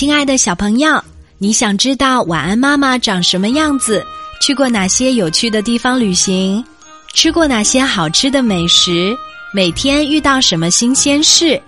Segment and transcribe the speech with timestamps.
[0.00, 0.98] 亲爱的小朋友，
[1.36, 4.02] 你想知道晚安妈妈长什么样子？
[4.40, 6.64] 去过哪些有趣的地方旅行？
[7.12, 9.14] 吃过哪些好吃的美食？
[9.52, 11.60] 每天遇到什么新鲜事？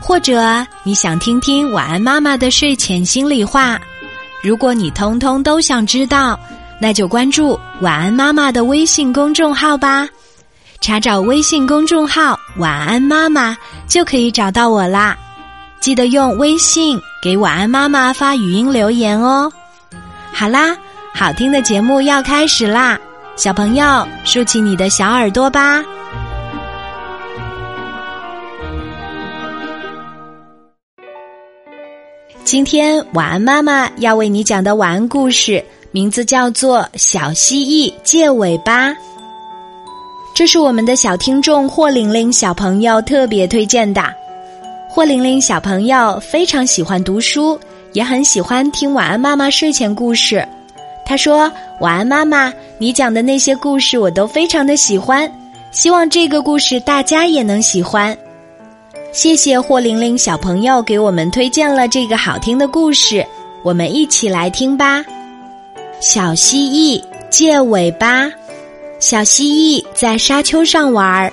[0.00, 3.78] 或者你想听听晚安妈妈的睡前心里话？
[4.42, 6.36] 如果你通通都想知道，
[6.80, 10.08] 那就关注晚安妈妈的微信公众号吧。
[10.80, 13.56] 查找微信公众号“晚安妈妈”
[13.86, 15.16] 就可以找到我啦。
[15.80, 19.50] 记得用微信给晚安妈妈发语音留言哦。
[20.30, 20.76] 好啦，
[21.14, 22.98] 好听的节目要开始啦，
[23.34, 25.82] 小朋友竖起你的小耳朵吧。
[32.44, 38.90] 今天晚安妈妈要为你讲的晚安故事，名字叫做《小蜥蜴借尾巴》。
[40.34, 44.19] 这是我们的小听众霍玲玲小朋友特别推荐的。
[45.00, 47.58] 霍玲玲小朋友非常喜欢读书，
[47.94, 50.46] 也很喜欢听晚安妈妈睡前故事。
[51.06, 55.26] 她说：“晚安妈妈，你讲的那些故事我都非常的喜欢，
[55.70, 58.14] 希望这个故事大家也能喜欢。”
[59.10, 63.24] 谢谢霍玲玲小朋友给我们推荐了这个好听的故事，
[63.62, 65.02] 我们一起来听吧。
[65.98, 68.30] 小蜥蜴借尾巴。
[68.98, 69.48] 小蜥
[69.80, 71.32] 蜴在沙丘上玩儿，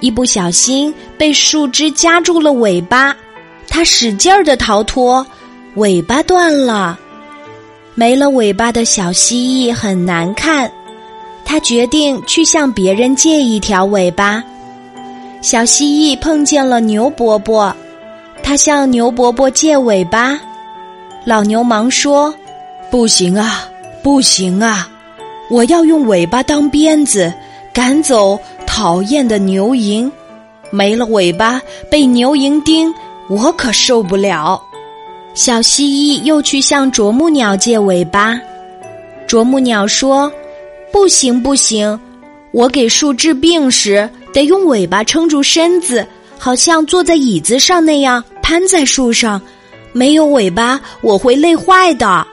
[0.00, 3.14] 一不小心被树枝夹住了尾巴，
[3.68, 5.26] 它使劲儿的逃脱，
[5.76, 6.98] 尾巴断了。
[7.94, 10.70] 没了尾巴的小蜥蜴很难看，
[11.44, 14.42] 它决定去向别人借一条尾巴。
[15.40, 17.74] 小蜥蜴碰见了牛伯伯，
[18.42, 20.38] 他向牛伯伯借尾巴。
[21.24, 22.34] 老牛忙说
[22.90, 23.64] ：“不行啊，
[24.02, 24.88] 不行啊，
[25.50, 27.32] 我要用尾巴当鞭子，
[27.72, 28.38] 赶走
[28.76, 30.10] 讨厌的牛蝇。
[30.70, 31.58] 没了尾巴
[31.90, 32.92] 被牛蝇叮，
[33.26, 34.62] 我可受不了。”
[35.32, 38.38] 小蜥蜴又去向啄木鸟借尾巴。
[39.26, 40.30] 啄木鸟说
[40.92, 41.98] ：“不行，不行，
[42.52, 46.06] 我给树治病时。”得用尾巴撑住身子，
[46.38, 49.40] 好像坐在椅子上那样攀在树上。
[49.94, 52.26] 没有尾巴，我会累坏的。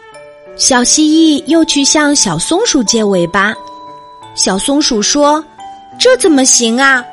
[0.58, 3.56] 小蜥蜴又去向小松鼠借尾巴。
[4.36, 5.42] 小松鼠说
[5.98, 7.06] ：“这怎么行啊？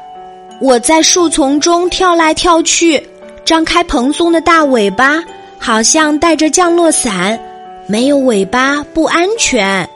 [0.60, 3.02] 我在树丛中跳来跳去，
[3.44, 5.22] 张开蓬松的大尾巴，
[5.58, 7.38] 好像带着降落伞。
[7.86, 9.88] 没有尾巴不安全。”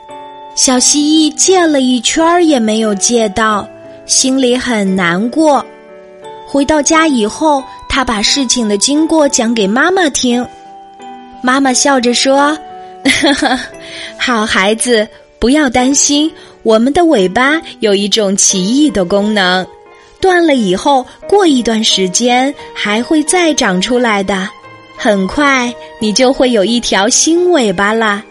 [0.55, 3.67] 小蜥蜴借了一圈儿也没有借到。
[4.05, 5.65] 心里很难过。
[6.47, 10.47] 回到家以后，他把事情的经过讲给妈妈听。
[11.41, 12.57] 妈妈笑着说
[13.21, 13.59] ：“呵 呵
[14.17, 15.07] 好孩子，
[15.39, 16.31] 不要担心，
[16.65, 19.65] 我们的尾巴有一种奇异的功能，
[20.19, 24.49] 断了以后，过一段时间还会再长出来的。
[24.97, 28.23] 很快，你就会有一条新尾巴了。”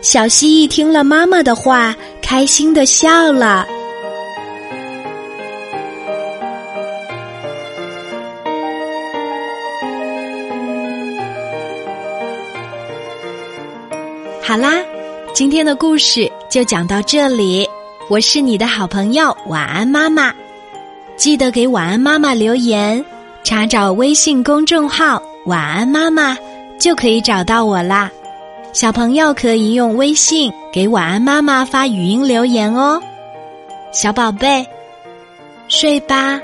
[0.00, 3.66] 小蜥蜴听了妈妈的话，开心的笑了。
[14.40, 14.82] 好啦，
[15.34, 17.66] 今天的故事就讲到这里。
[18.10, 20.30] 我是你的好朋友晚安妈妈，
[21.16, 23.02] 记得给晚安妈妈留言，
[23.42, 26.36] 查找微信公众号“晚安妈妈”
[26.78, 28.10] 就可以找到我啦。
[28.74, 33.00] 小朋友可以用微信给晚安妈妈发语音留言哦。
[33.90, 34.66] 小宝贝，
[35.68, 36.38] 睡吧，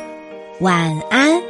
[0.61, 1.48] 晚安。